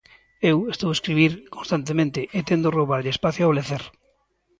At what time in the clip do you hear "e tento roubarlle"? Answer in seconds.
2.37-3.13